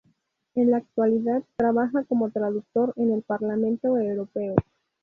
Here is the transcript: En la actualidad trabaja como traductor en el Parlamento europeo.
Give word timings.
En 0.55 0.71
la 0.71 0.77
actualidad 0.77 1.43
trabaja 1.57 2.05
como 2.05 2.31
traductor 2.31 2.91
en 2.95 3.11
el 3.11 3.21
Parlamento 3.21 3.99
europeo. 3.99 4.55